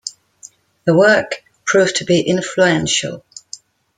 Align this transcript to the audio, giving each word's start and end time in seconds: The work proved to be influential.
The 0.85 0.95
work 0.97 1.43
proved 1.63 1.97
to 1.97 2.05
be 2.05 2.21
influential. 2.21 3.23